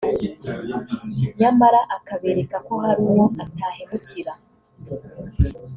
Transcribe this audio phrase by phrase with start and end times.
[1.39, 4.33] nyamara akabereka ko hari uwo atahemukira